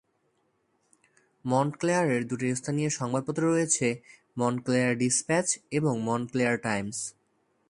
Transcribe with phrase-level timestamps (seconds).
[1.45, 3.87] মন্টক্লেয়ারে দুটি স্থানীয় সংবাদপত্র রয়েছে,
[4.37, 6.97] মন্টক্লেয়ার ডিসপ্যাচ এবং মন্টক্লেয়ার টাইমস।